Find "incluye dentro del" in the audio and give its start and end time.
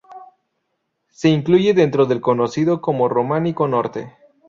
1.29-2.21